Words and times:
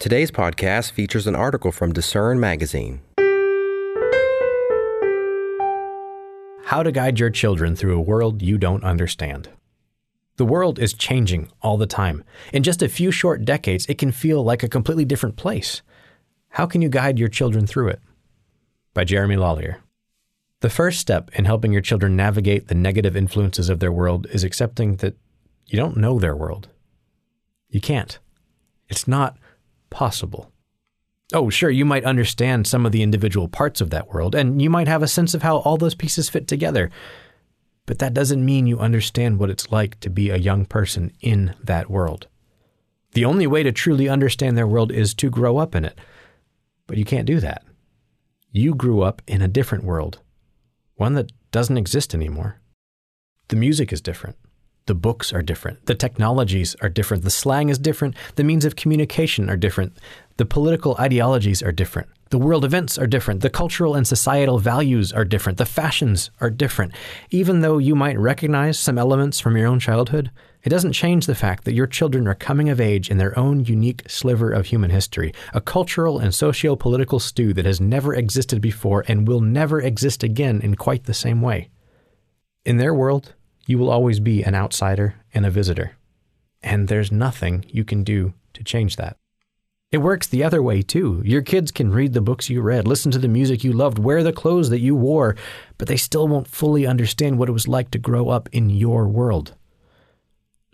Today's 0.00 0.30
podcast 0.30 0.92
features 0.92 1.26
an 1.26 1.36
article 1.36 1.70
from 1.70 1.92
Discern 1.92 2.40
Magazine. 2.40 3.02
How 6.64 6.82
to 6.82 6.90
guide 6.90 7.20
your 7.20 7.28
children 7.28 7.76
through 7.76 7.98
a 7.98 8.00
world 8.00 8.40
you 8.40 8.56
don't 8.56 8.82
understand. 8.82 9.50
The 10.36 10.46
world 10.46 10.78
is 10.78 10.94
changing 10.94 11.52
all 11.60 11.76
the 11.76 11.86
time. 11.86 12.24
In 12.50 12.62
just 12.62 12.80
a 12.80 12.88
few 12.88 13.10
short 13.10 13.44
decades, 13.44 13.84
it 13.90 13.98
can 13.98 14.10
feel 14.10 14.42
like 14.42 14.62
a 14.62 14.70
completely 14.70 15.04
different 15.04 15.36
place. 15.36 15.82
How 16.48 16.64
can 16.64 16.80
you 16.80 16.88
guide 16.88 17.18
your 17.18 17.28
children 17.28 17.66
through 17.66 17.88
it? 17.88 18.00
By 18.94 19.04
Jeremy 19.04 19.36
Lallier. 19.36 19.80
The 20.60 20.70
first 20.70 20.98
step 20.98 21.30
in 21.34 21.44
helping 21.44 21.72
your 21.72 21.82
children 21.82 22.16
navigate 22.16 22.68
the 22.68 22.74
negative 22.74 23.18
influences 23.18 23.68
of 23.68 23.80
their 23.80 23.92
world 23.92 24.26
is 24.30 24.44
accepting 24.44 24.96
that 24.96 25.18
you 25.66 25.76
don't 25.76 25.98
know 25.98 26.18
their 26.18 26.34
world. 26.34 26.68
You 27.68 27.82
can't. 27.82 28.18
It's 28.88 29.06
not 29.06 29.36
possible. 29.90 30.50
Oh, 31.32 31.48
sure, 31.50 31.70
you 31.70 31.84
might 31.84 32.04
understand 32.04 32.66
some 32.66 32.84
of 32.84 32.92
the 32.92 33.02
individual 33.02 33.48
parts 33.48 33.80
of 33.80 33.90
that 33.90 34.08
world, 34.08 34.34
and 34.34 34.60
you 34.60 34.68
might 34.68 34.88
have 34.88 35.02
a 35.02 35.08
sense 35.08 35.34
of 35.34 35.42
how 35.42 35.58
all 35.58 35.76
those 35.76 35.94
pieces 35.94 36.28
fit 36.28 36.48
together. 36.48 36.90
But 37.86 37.98
that 38.00 38.14
doesn't 38.14 38.44
mean 38.44 38.66
you 38.66 38.78
understand 38.78 39.38
what 39.38 39.50
it's 39.50 39.70
like 39.70 40.00
to 40.00 40.10
be 40.10 40.30
a 40.30 40.36
young 40.36 40.64
person 40.64 41.12
in 41.20 41.54
that 41.62 41.90
world. 41.90 42.26
The 43.12 43.24
only 43.24 43.46
way 43.46 43.62
to 43.62 43.72
truly 43.72 44.08
understand 44.08 44.56
their 44.56 44.66
world 44.66 44.92
is 44.92 45.14
to 45.14 45.30
grow 45.30 45.58
up 45.58 45.74
in 45.74 45.84
it. 45.84 45.98
But 46.86 46.98
you 46.98 47.04
can't 47.04 47.26
do 47.26 47.40
that. 47.40 47.64
You 48.52 48.74
grew 48.74 49.02
up 49.02 49.22
in 49.26 49.42
a 49.42 49.48
different 49.48 49.84
world, 49.84 50.20
one 50.96 51.14
that 51.14 51.30
doesn't 51.52 51.78
exist 51.78 52.14
anymore. 52.14 52.60
The 53.48 53.56
music 53.56 53.92
is 53.92 54.00
different. 54.00 54.36
The 54.86 54.94
books 54.94 55.32
are 55.32 55.42
different. 55.42 55.86
The 55.86 55.94
technologies 55.94 56.74
are 56.82 56.88
different. 56.88 57.22
The 57.22 57.30
slang 57.30 57.68
is 57.68 57.78
different. 57.78 58.16
The 58.36 58.44
means 58.44 58.64
of 58.64 58.76
communication 58.76 59.48
are 59.48 59.56
different. 59.56 59.92
The 60.36 60.46
political 60.46 60.96
ideologies 60.98 61.62
are 61.62 61.72
different. 61.72 62.08
The 62.30 62.38
world 62.38 62.64
events 62.64 62.96
are 62.96 63.06
different. 63.06 63.40
The 63.40 63.50
cultural 63.50 63.94
and 63.94 64.06
societal 64.06 64.58
values 64.58 65.12
are 65.12 65.24
different. 65.24 65.58
The 65.58 65.66
fashions 65.66 66.30
are 66.40 66.48
different. 66.48 66.94
Even 67.30 67.60
though 67.60 67.78
you 67.78 67.96
might 67.96 68.18
recognize 68.18 68.78
some 68.78 68.98
elements 68.98 69.40
from 69.40 69.56
your 69.56 69.66
own 69.66 69.80
childhood, 69.80 70.30
it 70.62 70.68
doesn't 70.68 70.92
change 70.92 71.26
the 71.26 71.34
fact 71.34 71.64
that 71.64 71.74
your 71.74 71.86
children 71.86 72.28
are 72.28 72.34
coming 72.34 72.68
of 72.68 72.80
age 72.80 73.10
in 73.10 73.18
their 73.18 73.36
own 73.38 73.64
unique 73.64 74.08
sliver 74.08 74.50
of 74.52 74.66
human 74.66 74.90
history, 74.90 75.32
a 75.52 75.60
cultural 75.60 76.18
and 76.18 76.34
socio 76.34 76.76
political 76.76 77.18
stew 77.18 77.52
that 77.54 77.64
has 77.64 77.80
never 77.80 78.14
existed 78.14 78.60
before 78.60 79.04
and 79.08 79.26
will 79.26 79.40
never 79.40 79.80
exist 79.80 80.22
again 80.22 80.60
in 80.60 80.76
quite 80.76 81.04
the 81.04 81.14
same 81.14 81.42
way. 81.42 81.70
In 82.64 82.76
their 82.76 82.94
world, 82.94 83.34
you 83.70 83.78
will 83.78 83.88
always 83.88 84.18
be 84.18 84.42
an 84.42 84.52
outsider 84.52 85.14
and 85.32 85.46
a 85.46 85.50
visitor. 85.50 85.96
And 86.60 86.88
there's 86.88 87.12
nothing 87.12 87.64
you 87.68 87.84
can 87.84 88.02
do 88.02 88.34
to 88.54 88.64
change 88.64 88.96
that. 88.96 89.16
It 89.92 89.98
works 89.98 90.26
the 90.26 90.42
other 90.42 90.60
way 90.60 90.82
too. 90.82 91.22
Your 91.24 91.42
kids 91.42 91.70
can 91.70 91.92
read 91.92 92.12
the 92.12 92.20
books 92.20 92.50
you 92.50 92.62
read, 92.62 92.88
listen 92.88 93.12
to 93.12 93.18
the 93.18 93.28
music 93.28 93.62
you 93.62 93.72
loved, 93.72 94.00
wear 94.00 94.24
the 94.24 94.32
clothes 94.32 94.70
that 94.70 94.80
you 94.80 94.96
wore, 94.96 95.36
but 95.78 95.86
they 95.86 95.96
still 95.96 96.26
won't 96.26 96.48
fully 96.48 96.84
understand 96.84 97.38
what 97.38 97.48
it 97.48 97.52
was 97.52 97.68
like 97.68 97.92
to 97.92 97.98
grow 97.98 98.28
up 98.28 98.48
in 98.50 98.70
your 98.70 99.06
world. 99.06 99.54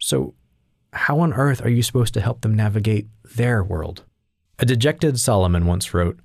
So, 0.01 0.35
how 0.95 1.21
on 1.21 1.35
earth 1.35 1.63
are 1.63 1.71
you 1.71 1.83
supposed 1.83 2.15
to 2.15 2.23
help 2.23 2.41
them 2.41 2.55
navigate 2.55 3.09
their 3.37 3.63
world? 3.63 4.05
A 4.59 4.65
dejected 4.65 5.21
Solomon 5.21 5.67
once 5.67 5.93
wrote, 5.93 6.19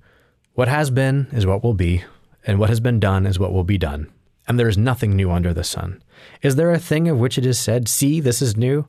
What 0.54 0.68
has 0.68 0.88
been 0.90 1.28
is 1.32 1.44
what 1.44 1.62
will 1.62 1.74
be, 1.74 2.04
and 2.46 2.58
what 2.58 2.70
has 2.70 2.80
been 2.80 2.98
done 2.98 3.26
is 3.26 3.38
what 3.38 3.52
will 3.52 3.64
be 3.64 3.76
done 3.76 4.10
and 4.46 4.58
there 4.58 4.68
is 4.68 4.78
nothing 4.78 5.14
new 5.14 5.30
under 5.30 5.54
the 5.54 5.64
sun. 5.64 6.02
Is 6.42 6.56
there 6.56 6.72
a 6.72 6.78
thing 6.78 7.08
of 7.08 7.18
which 7.18 7.38
it 7.38 7.46
is 7.46 7.58
said, 7.58 7.88
See, 7.88 8.20
this 8.20 8.42
is 8.42 8.56
new? 8.56 8.86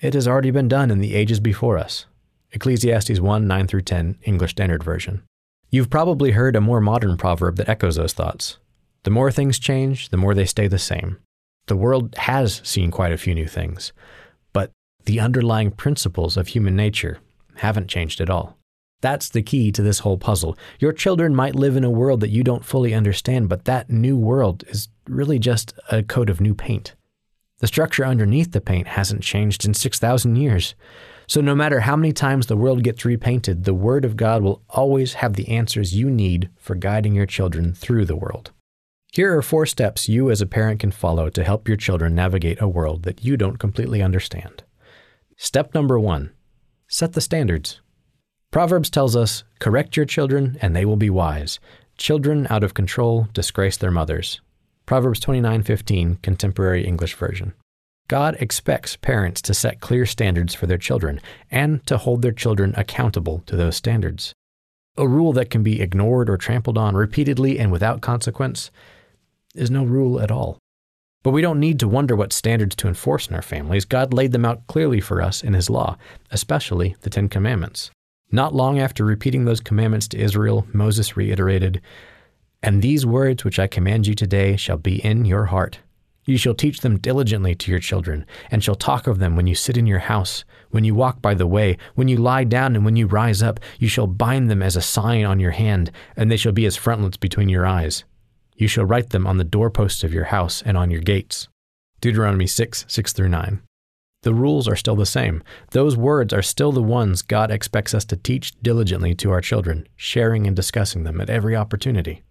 It 0.00 0.14
has 0.14 0.26
already 0.26 0.50
been 0.50 0.68
done 0.68 0.90
in 0.90 0.98
the 0.98 1.14
ages 1.14 1.40
before 1.40 1.78
us. 1.78 2.06
Ecclesiastes 2.52 3.20
1 3.20 3.46
9 3.46 3.66
through 3.66 3.82
10, 3.82 4.18
English 4.24 4.50
Standard 4.50 4.82
Version. 4.82 5.22
You've 5.70 5.90
probably 5.90 6.32
heard 6.32 6.54
a 6.54 6.60
more 6.60 6.80
modern 6.80 7.16
proverb 7.16 7.56
that 7.56 7.68
echoes 7.68 7.96
those 7.96 8.12
thoughts. 8.12 8.58
The 9.04 9.10
more 9.10 9.30
things 9.30 9.58
change, 9.58 10.10
the 10.10 10.16
more 10.16 10.34
they 10.34 10.44
stay 10.44 10.68
the 10.68 10.78
same. 10.78 11.18
The 11.66 11.76
world 11.76 12.14
has 12.16 12.60
seen 12.64 12.90
quite 12.90 13.12
a 13.12 13.16
few 13.16 13.34
new 13.34 13.46
things, 13.46 13.92
but 14.52 14.70
the 15.04 15.20
underlying 15.20 15.70
principles 15.70 16.36
of 16.36 16.48
human 16.48 16.76
nature 16.76 17.20
haven't 17.56 17.88
changed 17.88 18.20
at 18.20 18.30
all. 18.30 18.58
That's 19.02 19.28
the 19.28 19.42
key 19.42 19.70
to 19.72 19.82
this 19.82 19.98
whole 19.98 20.16
puzzle. 20.16 20.56
Your 20.78 20.92
children 20.92 21.34
might 21.34 21.54
live 21.54 21.76
in 21.76 21.84
a 21.84 21.90
world 21.90 22.20
that 22.20 22.30
you 22.30 22.42
don't 22.42 22.64
fully 22.64 22.94
understand, 22.94 23.50
but 23.50 23.66
that 23.66 23.90
new 23.90 24.16
world 24.16 24.64
is 24.68 24.88
really 25.06 25.38
just 25.38 25.74
a 25.90 26.02
coat 26.02 26.30
of 26.30 26.40
new 26.40 26.54
paint. 26.54 26.94
The 27.58 27.66
structure 27.66 28.04
underneath 28.04 28.52
the 28.52 28.60
paint 28.60 28.88
hasn't 28.88 29.22
changed 29.22 29.64
in 29.64 29.74
6,000 29.74 30.36
years. 30.36 30.74
So, 31.26 31.40
no 31.40 31.54
matter 31.54 31.80
how 31.80 31.96
many 31.96 32.12
times 32.12 32.46
the 32.46 32.56
world 32.56 32.82
gets 32.82 33.04
repainted, 33.04 33.64
the 33.64 33.74
Word 33.74 34.04
of 34.04 34.16
God 34.16 34.42
will 34.42 34.62
always 34.70 35.14
have 35.14 35.34
the 35.34 35.48
answers 35.48 35.94
you 35.94 36.10
need 36.10 36.50
for 36.56 36.74
guiding 36.74 37.14
your 37.14 37.26
children 37.26 37.74
through 37.74 38.04
the 38.04 38.16
world. 38.16 38.50
Here 39.12 39.36
are 39.36 39.42
four 39.42 39.66
steps 39.66 40.08
you 40.08 40.30
as 40.30 40.40
a 40.40 40.46
parent 40.46 40.80
can 40.80 40.90
follow 40.90 41.28
to 41.28 41.44
help 41.44 41.68
your 41.68 41.76
children 41.76 42.14
navigate 42.14 42.62
a 42.62 42.68
world 42.68 43.02
that 43.02 43.24
you 43.24 43.36
don't 43.36 43.58
completely 43.58 44.00
understand. 44.00 44.62
Step 45.36 45.74
number 45.74 45.98
one 45.98 46.32
set 46.88 47.12
the 47.12 47.20
standards. 47.20 47.81
Proverbs 48.52 48.90
tells 48.90 49.16
us, 49.16 49.44
Correct 49.60 49.96
your 49.96 50.04
children, 50.04 50.58
and 50.60 50.76
they 50.76 50.84
will 50.84 50.96
be 50.96 51.08
wise. 51.08 51.58
Children 51.96 52.46
out 52.50 52.62
of 52.62 52.74
control 52.74 53.26
disgrace 53.32 53.78
their 53.78 53.90
mothers. 53.90 54.42
Proverbs 54.84 55.20
29:15, 55.20 56.20
Contemporary 56.20 56.84
English 56.84 57.14
Version. 57.14 57.54
God 58.08 58.36
expects 58.40 58.94
parents 58.96 59.40
to 59.42 59.54
set 59.54 59.80
clear 59.80 60.04
standards 60.04 60.54
for 60.54 60.66
their 60.66 60.76
children 60.76 61.18
and 61.50 61.84
to 61.86 61.96
hold 61.96 62.20
their 62.20 62.30
children 62.30 62.74
accountable 62.76 63.42
to 63.46 63.56
those 63.56 63.76
standards. 63.76 64.34
A 64.98 65.08
rule 65.08 65.32
that 65.32 65.48
can 65.48 65.62
be 65.62 65.80
ignored 65.80 66.28
or 66.28 66.36
trampled 66.36 66.76
on 66.76 66.94
repeatedly 66.94 67.58
and 67.58 67.72
without 67.72 68.02
consequence 68.02 68.70
is 69.54 69.70
no 69.70 69.82
rule 69.82 70.20
at 70.20 70.30
all. 70.30 70.58
But 71.22 71.30
we 71.30 71.40
don't 71.40 71.60
need 71.60 71.80
to 71.80 71.88
wonder 71.88 72.14
what 72.14 72.34
standards 72.34 72.76
to 72.76 72.88
enforce 72.88 73.28
in 73.28 73.34
our 73.34 73.40
families. 73.40 73.86
God 73.86 74.12
laid 74.12 74.32
them 74.32 74.44
out 74.44 74.66
clearly 74.66 75.00
for 75.00 75.22
us 75.22 75.42
in 75.42 75.54
His 75.54 75.70
law, 75.70 75.96
especially 76.30 76.96
the 77.00 77.08
Ten 77.08 77.30
Commandments. 77.30 77.90
Not 78.34 78.54
long 78.54 78.78
after 78.78 79.04
repeating 79.04 79.44
those 79.44 79.60
commandments 79.60 80.08
to 80.08 80.18
Israel, 80.18 80.66
Moses 80.72 81.18
reiterated, 81.18 81.82
And 82.62 82.80
these 82.80 83.04
words 83.04 83.44
which 83.44 83.58
I 83.58 83.66
command 83.66 84.06
you 84.06 84.14
today 84.14 84.56
shall 84.56 84.78
be 84.78 85.04
in 85.04 85.26
your 85.26 85.44
heart. 85.46 85.80
You 86.24 86.38
shall 86.38 86.54
teach 86.54 86.80
them 86.80 86.98
diligently 86.98 87.54
to 87.56 87.70
your 87.70 87.80
children, 87.80 88.24
and 88.50 88.64
shall 88.64 88.74
talk 88.74 89.06
of 89.06 89.18
them 89.18 89.36
when 89.36 89.46
you 89.46 89.54
sit 89.54 89.76
in 89.76 89.86
your 89.86 89.98
house, 89.98 90.44
when 90.70 90.82
you 90.82 90.94
walk 90.94 91.20
by 91.20 91.34
the 91.34 91.46
way, 91.46 91.76
when 91.94 92.08
you 92.08 92.16
lie 92.16 92.44
down, 92.44 92.74
and 92.74 92.86
when 92.86 92.96
you 92.96 93.06
rise 93.06 93.42
up. 93.42 93.60
You 93.78 93.88
shall 93.88 94.06
bind 94.06 94.50
them 94.50 94.62
as 94.62 94.76
a 94.76 94.82
sign 94.82 95.26
on 95.26 95.38
your 95.38 95.50
hand, 95.50 95.90
and 96.16 96.30
they 96.30 96.38
shall 96.38 96.52
be 96.52 96.64
as 96.64 96.76
frontlets 96.76 97.18
between 97.18 97.50
your 97.50 97.66
eyes. 97.66 98.04
You 98.56 98.66
shall 98.68 98.86
write 98.86 99.10
them 99.10 99.26
on 99.26 99.36
the 99.36 99.44
doorposts 99.44 100.04
of 100.04 100.14
your 100.14 100.24
house 100.24 100.62
and 100.64 100.78
on 100.78 100.90
your 100.90 101.02
gates. 101.02 101.48
Deuteronomy 102.00 102.46
6 102.46 102.86
6 102.88 103.12
through 103.12 103.28
9. 103.28 103.60
The 104.22 104.34
rules 104.34 104.68
are 104.68 104.76
still 104.76 104.96
the 104.96 105.04
same. 105.04 105.42
Those 105.72 105.96
words 105.96 106.32
are 106.32 106.42
still 106.42 106.72
the 106.72 106.82
ones 106.82 107.22
God 107.22 107.50
expects 107.50 107.92
us 107.92 108.04
to 108.06 108.16
teach 108.16 108.52
diligently 108.62 109.14
to 109.16 109.30
our 109.30 109.40
children, 109.40 109.86
sharing 109.96 110.46
and 110.46 110.54
discussing 110.54 111.02
them 111.02 111.20
at 111.20 111.30
every 111.30 111.56
opportunity. 111.56 112.22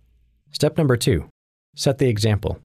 Step 0.51 0.77
number 0.77 0.97
two 0.97 1.29
set 1.75 1.97
the 1.97 2.09
example. 2.09 2.59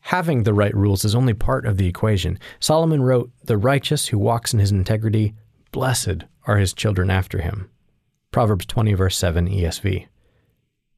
Having 0.00 0.44
the 0.44 0.54
right 0.54 0.74
rules 0.74 1.04
is 1.04 1.16
only 1.16 1.34
part 1.34 1.66
of 1.66 1.78
the 1.78 1.88
equation. 1.88 2.38
Solomon 2.60 3.02
wrote, 3.02 3.32
The 3.44 3.56
righteous 3.56 4.08
who 4.08 4.18
walks 4.18 4.54
in 4.54 4.60
his 4.60 4.70
integrity, 4.70 5.34
blessed 5.72 6.24
are 6.46 6.58
his 6.58 6.72
children 6.72 7.10
after 7.10 7.40
him. 7.40 7.68
Proverbs 8.30 8.66
20, 8.66 8.94
verse 8.94 9.16
7 9.16 9.48
ESV. 9.48 10.06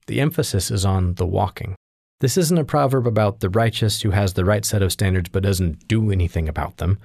The 0.09 0.21
emphasis 0.21 0.71
is 0.71 0.85
on 0.85 1.15
the 1.15 1.27
walking. 1.27 1.75
This 2.21 2.37
isn't 2.37 2.59
a 2.59 2.65
proverb 2.65 3.07
about 3.07 3.41
the 3.41 3.49
righteous 3.49 4.03
who 4.03 4.11
has 4.11 4.35
the 4.35 4.45
right 4.45 4.65
set 4.65 4.83
of 4.83 4.93
standards 4.93 5.31
but 5.31 5.43
doesn't 5.43 5.89
do 5.89 6.11
anything 6.11 6.49
about 6.49 6.77
them. 6.77 6.99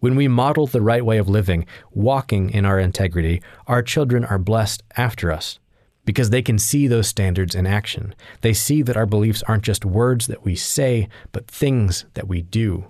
When 0.00 0.14
we 0.14 0.28
model 0.28 0.66
the 0.66 0.80
right 0.80 1.04
way 1.04 1.18
of 1.18 1.28
living, 1.28 1.66
walking 1.90 2.50
in 2.50 2.64
our 2.64 2.78
integrity, 2.78 3.42
our 3.66 3.82
children 3.82 4.24
are 4.24 4.38
blessed 4.38 4.82
after 4.96 5.32
us 5.32 5.58
because 6.04 6.30
they 6.30 6.40
can 6.40 6.58
see 6.58 6.86
those 6.86 7.08
standards 7.08 7.54
in 7.54 7.66
action. 7.66 8.14
They 8.40 8.54
see 8.54 8.80
that 8.82 8.96
our 8.96 9.06
beliefs 9.06 9.42
aren't 9.48 9.64
just 9.64 9.84
words 9.84 10.26
that 10.28 10.44
we 10.44 10.54
say, 10.54 11.08
but 11.32 11.48
things 11.48 12.06
that 12.14 12.28
we 12.28 12.42
do. 12.42 12.86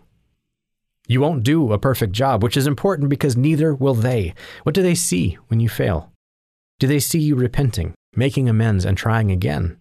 You 1.09 1.23
won't 1.23 1.43
do 1.43 1.73
a 1.73 1.79
perfect 1.79 2.13
job, 2.13 2.43
which 2.43 2.57
is 2.57 2.67
important 2.67 3.09
because 3.09 3.37
neither 3.37 3.75
will 3.75 3.95
they. 3.95 4.35
What 4.63 4.75
do 4.75 4.83
they 4.83 4.95
see 4.95 5.39
when 5.49 5.59
you 5.59 5.69
fail? 5.69 6.13
Do 6.79 6.87
they 6.87 7.01
see 7.01 7.19
you 7.19 7.35
repenting, 7.35 7.95
making 8.15 8.49
amends, 8.49 8.85
and 8.85 8.97
trying 8.97 9.33
again? 9.33 9.79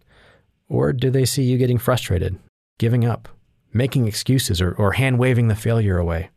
Or 0.70 0.94
do 0.94 1.12
they 1.12 1.26
see 1.26 1.44
you 1.44 1.58
getting 1.58 1.78
frustrated, 1.78 2.40
giving 2.80 3.06
up, 3.06 3.28
making 3.74 4.08
excuses, 4.08 4.62
or, 4.62 4.72
or 4.72 4.94
hand 4.94 5.20
waving 5.20 5.50
the 5.50 5.56
failure 5.56 5.98
away? 5.98 6.30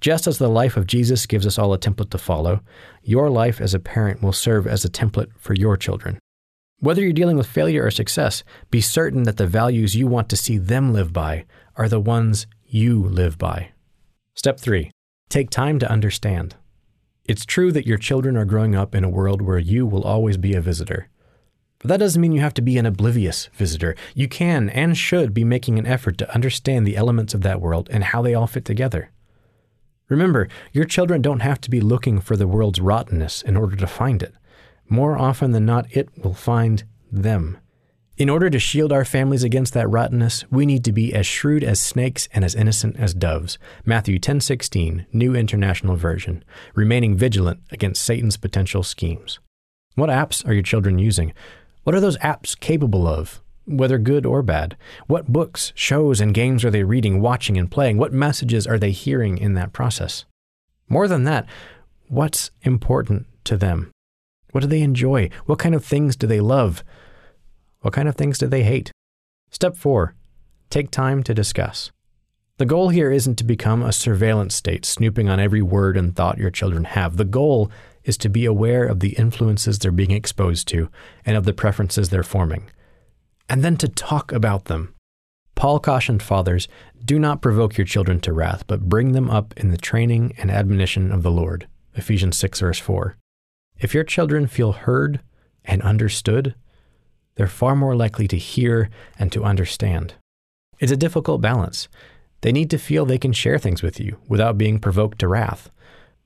Just 0.00 0.26
as 0.26 0.38
the 0.38 0.48
life 0.48 0.78
of 0.78 0.86
Jesus 0.86 1.26
gives 1.26 1.46
us 1.46 1.58
all 1.58 1.74
a 1.74 1.78
template 1.78 2.10
to 2.10 2.18
follow, 2.18 2.60
your 3.02 3.28
life 3.28 3.60
as 3.60 3.74
a 3.74 3.78
parent 3.78 4.22
will 4.22 4.32
serve 4.32 4.66
as 4.66 4.84
a 4.84 4.90
template 4.90 5.30
for 5.36 5.54
your 5.54 5.76
children. 5.76 6.18
Whether 6.78 7.02
you're 7.02 7.12
dealing 7.12 7.36
with 7.36 7.46
failure 7.46 7.84
or 7.84 7.90
success, 7.90 8.42
be 8.70 8.80
certain 8.80 9.24
that 9.24 9.36
the 9.36 9.46
values 9.46 9.94
you 9.94 10.06
want 10.06 10.30
to 10.30 10.36
see 10.36 10.56
them 10.56 10.94
live 10.94 11.12
by 11.12 11.44
are 11.76 11.88
the 11.88 12.00
ones 12.00 12.46
you 12.64 13.02
live 13.02 13.36
by. 13.36 13.72
Step 14.34 14.58
3 14.58 14.90
Take 15.28 15.50
time 15.50 15.78
to 15.78 15.90
understand. 15.90 16.56
It's 17.26 17.44
true 17.44 17.70
that 17.72 17.86
your 17.86 17.98
children 17.98 18.38
are 18.38 18.46
growing 18.46 18.74
up 18.74 18.94
in 18.94 19.04
a 19.04 19.10
world 19.10 19.42
where 19.42 19.58
you 19.58 19.86
will 19.86 20.02
always 20.02 20.38
be 20.38 20.54
a 20.54 20.62
visitor. 20.62 21.08
But 21.78 21.88
that 21.88 22.00
doesn't 22.00 22.20
mean 22.20 22.32
you 22.32 22.40
have 22.40 22.54
to 22.54 22.62
be 22.62 22.78
an 22.78 22.86
oblivious 22.86 23.50
visitor. 23.52 23.94
You 24.14 24.28
can 24.28 24.70
and 24.70 24.96
should 24.96 25.34
be 25.34 25.44
making 25.44 25.78
an 25.78 25.86
effort 25.86 26.16
to 26.18 26.34
understand 26.34 26.86
the 26.86 26.96
elements 26.96 27.34
of 27.34 27.42
that 27.42 27.60
world 27.60 27.88
and 27.92 28.04
how 28.04 28.22
they 28.22 28.34
all 28.34 28.46
fit 28.46 28.64
together. 28.64 29.10
Remember, 30.10 30.48
your 30.72 30.84
children 30.84 31.22
don't 31.22 31.40
have 31.40 31.60
to 31.62 31.70
be 31.70 31.80
looking 31.80 32.20
for 32.20 32.36
the 32.36 32.48
world's 32.48 32.80
rottenness 32.80 33.40
in 33.40 33.56
order 33.56 33.76
to 33.76 33.86
find 33.86 34.22
it. 34.22 34.34
More 34.88 35.16
often 35.16 35.52
than 35.52 35.64
not, 35.64 35.86
it 35.96 36.10
will 36.22 36.34
find 36.34 36.82
them. 37.10 37.56
In 38.18 38.28
order 38.28 38.50
to 38.50 38.58
shield 38.58 38.92
our 38.92 39.04
families 39.04 39.44
against 39.44 39.72
that 39.72 39.88
rottenness, 39.88 40.44
we 40.50 40.66
need 40.66 40.84
to 40.84 40.92
be 40.92 41.14
as 41.14 41.26
shrewd 41.26 41.64
as 41.64 41.80
snakes 41.80 42.28
and 42.34 42.44
as 42.44 42.54
innocent 42.54 42.96
as 42.98 43.14
doves. 43.14 43.56
Matthew 43.86 44.18
10:16, 44.18 45.06
New 45.12 45.34
International 45.34 45.96
Version, 45.96 46.44
remaining 46.74 47.16
vigilant 47.16 47.60
against 47.70 48.02
Satan's 48.02 48.36
potential 48.36 48.82
schemes. 48.82 49.38
What 49.94 50.10
apps 50.10 50.46
are 50.46 50.52
your 50.52 50.62
children 50.62 50.98
using? 50.98 51.32
What 51.84 51.94
are 51.94 52.00
those 52.00 52.18
apps 52.18 52.58
capable 52.58 53.06
of? 53.06 53.40
Whether 53.70 53.98
good 53.98 54.26
or 54.26 54.42
bad. 54.42 54.76
What 55.06 55.32
books, 55.32 55.72
shows, 55.76 56.20
and 56.20 56.34
games 56.34 56.64
are 56.64 56.70
they 56.70 56.82
reading, 56.82 57.20
watching, 57.20 57.56
and 57.56 57.70
playing? 57.70 57.98
What 57.98 58.12
messages 58.12 58.66
are 58.66 58.78
they 58.78 58.90
hearing 58.90 59.38
in 59.38 59.54
that 59.54 59.72
process? 59.72 60.24
More 60.88 61.06
than 61.06 61.22
that, 61.24 61.46
what's 62.08 62.50
important 62.62 63.26
to 63.44 63.56
them? 63.56 63.92
What 64.50 64.62
do 64.62 64.66
they 64.66 64.82
enjoy? 64.82 65.30
What 65.46 65.60
kind 65.60 65.76
of 65.76 65.84
things 65.84 66.16
do 66.16 66.26
they 66.26 66.40
love? 66.40 66.82
What 67.82 67.94
kind 67.94 68.08
of 68.08 68.16
things 68.16 68.38
do 68.38 68.48
they 68.48 68.64
hate? 68.64 68.90
Step 69.50 69.76
four, 69.76 70.16
take 70.68 70.90
time 70.90 71.22
to 71.22 71.32
discuss. 71.32 71.92
The 72.58 72.66
goal 72.66 72.88
here 72.88 73.10
isn't 73.10 73.36
to 73.36 73.44
become 73.44 73.82
a 73.82 73.92
surveillance 73.92 74.54
state, 74.54 74.84
snooping 74.84 75.28
on 75.28 75.40
every 75.40 75.62
word 75.62 75.96
and 75.96 76.14
thought 76.14 76.38
your 76.38 76.50
children 76.50 76.84
have. 76.84 77.16
The 77.16 77.24
goal 77.24 77.70
is 78.04 78.18
to 78.18 78.28
be 78.28 78.44
aware 78.44 78.84
of 78.84 79.00
the 79.00 79.10
influences 79.10 79.78
they're 79.78 79.92
being 79.92 80.10
exposed 80.10 80.68
to 80.68 80.90
and 81.24 81.36
of 81.36 81.44
the 81.44 81.52
preferences 81.52 82.08
they're 82.08 82.22
forming, 82.22 82.68
and 83.50 83.64
then 83.64 83.76
to 83.76 83.88
talk 83.88 84.32
about 84.32 84.66
them. 84.66 84.94
Paul 85.56 85.80
cautioned 85.80 86.22
fathers 86.22 86.68
do 87.04 87.18
not 87.18 87.42
provoke 87.42 87.76
your 87.76 87.84
children 87.84 88.20
to 88.20 88.32
wrath, 88.32 88.64
but 88.68 88.88
bring 88.88 89.12
them 89.12 89.28
up 89.28 89.52
in 89.56 89.70
the 89.70 89.76
training 89.76 90.32
and 90.38 90.50
admonition 90.50 91.10
of 91.10 91.24
the 91.24 91.32
Lord. 91.32 91.66
Ephesians 91.94 92.38
6, 92.38 92.60
verse 92.60 92.78
4. 92.78 93.16
If 93.78 93.92
your 93.92 94.04
children 94.04 94.46
feel 94.46 94.72
heard 94.72 95.20
and 95.64 95.82
understood, 95.82 96.54
they're 97.34 97.48
far 97.48 97.74
more 97.74 97.96
likely 97.96 98.28
to 98.28 98.38
hear 98.38 98.88
and 99.18 99.32
to 99.32 99.44
understand. 99.44 100.14
It's 100.78 100.92
a 100.92 100.96
difficult 100.96 101.40
balance. 101.40 101.88
They 102.42 102.52
need 102.52 102.70
to 102.70 102.78
feel 102.78 103.04
they 103.04 103.18
can 103.18 103.32
share 103.32 103.58
things 103.58 103.82
with 103.82 103.98
you 103.98 104.18
without 104.28 104.58
being 104.58 104.78
provoked 104.78 105.18
to 105.18 105.28
wrath. 105.28 105.70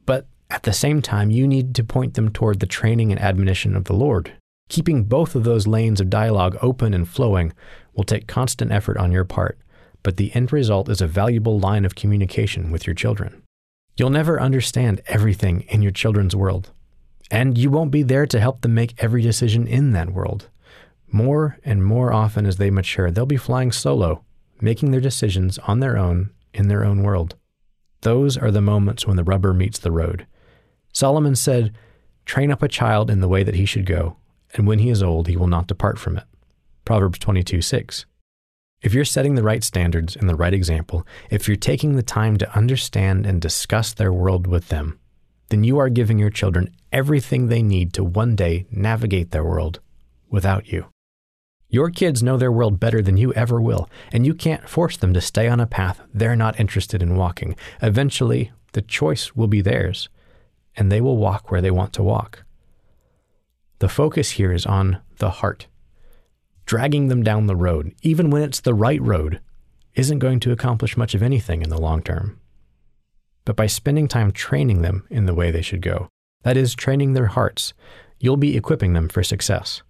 But 0.04 0.26
at 0.50 0.64
the 0.64 0.72
same 0.74 1.00
time, 1.00 1.30
you 1.30 1.48
need 1.48 1.74
to 1.76 1.84
point 1.84 2.14
them 2.14 2.30
toward 2.30 2.60
the 2.60 2.66
training 2.66 3.10
and 3.10 3.20
admonition 3.20 3.74
of 3.74 3.84
the 3.84 3.94
Lord. 3.94 4.34
Keeping 4.68 5.04
both 5.04 5.34
of 5.34 5.44
those 5.44 5.66
lanes 5.66 6.00
of 6.00 6.10
dialogue 6.10 6.56
open 6.62 6.94
and 6.94 7.08
flowing 7.08 7.52
will 7.94 8.04
take 8.04 8.26
constant 8.26 8.72
effort 8.72 8.96
on 8.96 9.12
your 9.12 9.24
part, 9.24 9.58
but 10.02 10.16
the 10.16 10.34
end 10.34 10.52
result 10.52 10.88
is 10.88 11.00
a 11.00 11.06
valuable 11.06 11.58
line 11.58 11.84
of 11.84 11.94
communication 11.94 12.70
with 12.70 12.86
your 12.86 12.94
children. 12.94 13.42
You'll 13.96 14.10
never 14.10 14.40
understand 14.40 15.02
everything 15.06 15.62
in 15.68 15.82
your 15.82 15.92
children's 15.92 16.34
world, 16.34 16.72
and 17.30 17.56
you 17.56 17.70
won't 17.70 17.90
be 17.90 18.02
there 18.02 18.26
to 18.26 18.40
help 18.40 18.62
them 18.62 18.74
make 18.74 18.94
every 19.02 19.22
decision 19.22 19.66
in 19.66 19.92
that 19.92 20.10
world. 20.10 20.48
More 21.12 21.58
and 21.64 21.84
more 21.84 22.12
often 22.12 22.44
as 22.44 22.56
they 22.56 22.70
mature, 22.70 23.10
they'll 23.10 23.26
be 23.26 23.36
flying 23.36 23.70
solo, 23.70 24.24
making 24.60 24.90
their 24.90 25.00
decisions 25.00 25.58
on 25.58 25.80
their 25.80 25.96
own 25.96 26.30
in 26.52 26.68
their 26.68 26.84
own 26.84 27.02
world. 27.02 27.36
Those 28.00 28.36
are 28.36 28.50
the 28.50 28.60
moments 28.60 29.06
when 29.06 29.16
the 29.16 29.24
rubber 29.24 29.52
meets 29.54 29.78
the 29.78 29.90
road. 29.90 30.26
Solomon 30.92 31.34
said, 31.34 31.72
Train 32.24 32.50
up 32.50 32.62
a 32.62 32.68
child 32.68 33.10
in 33.10 33.20
the 33.20 33.28
way 33.28 33.42
that 33.42 33.54
he 33.54 33.64
should 33.64 33.86
go, 33.86 34.16
and 34.54 34.66
when 34.66 34.78
he 34.78 34.90
is 34.90 35.02
old, 35.02 35.28
he 35.28 35.36
will 35.36 35.48
not 35.48 35.66
depart 35.66 35.98
from 35.98 36.16
it. 36.16 36.24
Proverbs 36.84 37.18
22 37.18 37.60
6. 37.60 38.06
If 38.82 38.92
you're 38.92 39.04
setting 39.04 39.34
the 39.34 39.42
right 39.42 39.64
standards 39.64 40.14
and 40.14 40.28
the 40.28 40.34
right 40.34 40.52
example, 40.52 41.06
if 41.30 41.48
you're 41.48 41.56
taking 41.56 41.96
the 41.96 42.02
time 42.02 42.36
to 42.36 42.56
understand 42.56 43.24
and 43.24 43.40
discuss 43.40 43.94
their 43.94 44.12
world 44.12 44.46
with 44.46 44.68
them, 44.68 44.98
then 45.48 45.64
you 45.64 45.78
are 45.78 45.88
giving 45.88 46.18
your 46.18 46.30
children 46.30 46.74
everything 46.92 47.48
they 47.48 47.62
need 47.62 47.92
to 47.94 48.04
one 48.04 48.36
day 48.36 48.66
navigate 48.70 49.30
their 49.30 49.44
world 49.44 49.80
without 50.28 50.68
you. 50.68 50.86
Your 51.68 51.90
kids 51.90 52.22
know 52.22 52.36
their 52.36 52.52
world 52.52 52.78
better 52.78 53.02
than 53.02 53.16
you 53.16 53.32
ever 53.32 53.60
will, 53.60 53.88
and 54.12 54.26
you 54.26 54.34
can't 54.34 54.68
force 54.68 54.96
them 54.96 55.14
to 55.14 55.20
stay 55.20 55.48
on 55.48 55.60
a 55.60 55.66
path 55.66 56.00
they're 56.12 56.36
not 56.36 56.60
interested 56.60 57.02
in 57.02 57.16
walking. 57.16 57.56
Eventually, 57.82 58.52
the 58.72 58.82
choice 58.82 59.34
will 59.34 59.48
be 59.48 59.60
theirs, 59.60 60.08
and 60.76 60.92
they 60.92 61.00
will 61.00 61.16
walk 61.16 61.50
where 61.50 61.60
they 61.60 61.70
want 61.70 61.92
to 61.94 62.02
walk. 62.02 62.43
The 63.84 63.90
focus 63.90 64.30
here 64.30 64.50
is 64.50 64.64
on 64.64 65.02
the 65.18 65.28
heart. 65.28 65.66
Dragging 66.64 67.08
them 67.08 67.22
down 67.22 67.48
the 67.48 67.54
road, 67.54 67.94
even 68.00 68.30
when 68.30 68.40
it's 68.40 68.60
the 68.60 68.72
right 68.72 69.02
road, 69.02 69.40
isn't 69.94 70.20
going 70.20 70.40
to 70.40 70.52
accomplish 70.52 70.96
much 70.96 71.14
of 71.14 71.22
anything 71.22 71.60
in 71.60 71.68
the 71.68 71.78
long 71.78 72.02
term. 72.02 72.40
But 73.44 73.56
by 73.56 73.66
spending 73.66 74.08
time 74.08 74.32
training 74.32 74.80
them 74.80 75.06
in 75.10 75.26
the 75.26 75.34
way 75.34 75.50
they 75.50 75.60
should 75.60 75.82
go, 75.82 76.08
that 76.44 76.56
is, 76.56 76.74
training 76.74 77.12
their 77.12 77.26
hearts, 77.26 77.74
you'll 78.18 78.38
be 78.38 78.56
equipping 78.56 78.94
them 78.94 79.10
for 79.10 79.22
success. 79.22 79.82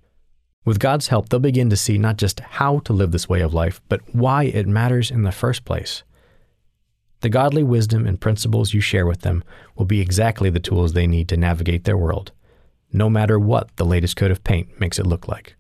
With 0.65 0.81
God's 0.81 1.07
help, 1.07 1.29
they'll 1.29 1.39
begin 1.39 1.71
to 1.71 1.77
see 1.77 1.97
not 1.97 2.17
just 2.17 2.41
how 2.41 2.81
to 2.81 2.93
live 2.93 3.13
this 3.13 3.29
way 3.29 3.43
of 3.43 3.55
life, 3.55 3.81
but 3.89 4.01
why 4.13 4.43
it 4.43 4.67
matters 4.67 5.13
in 5.13 5.23
the 5.23 5.31
first 5.31 5.65
place. 5.65 6.03
The 7.21 7.29
godly 7.29 7.63
wisdom 7.63 8.09
and 8.09 8.21
principles 8.21 8.75
you 8.75 8.81
share 8.81 9.07
with 9.07 9.21
them 9.21 9.45
will 9.77 9.87
be 9.87 10.01
exactly 10.01 10.51
the 10.51 10.59
tools 10.59 10.95
they 10.95 11.07
need 11.07 11.29
to 11.29 11.37
navigate 11.37 11.85
their 11.85 11.97
world, 11.97 12.33
no 12.95 13.11
matter 13.11 13.39
what 13.39 13.69
the 13.77 13.85
latest 13.85 14.17
coat 14.17 14.31
of 14.31 14.43
paint 14.43 14.81
makes 14.81 14.99
it 14.99 15.07
look 15.07 15.29
like. 15.29 15.57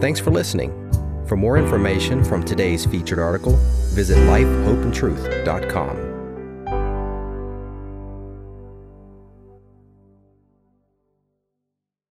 Thanks 0.00 0.18
for 0.18 0.32
listening. 0.32 0.72
For 1.28 1.36
more 1.36 1.56
information 1.56 2.24
from 2.24 2.42
today's 2.42 2.84
featured 2.84 3.18
article, 3.18 3.56
visit 3.94 4.18
lifehopeandtruth.com. 4.18 6.03